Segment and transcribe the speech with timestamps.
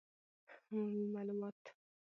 [0.73, 1.61] عمومي معلومات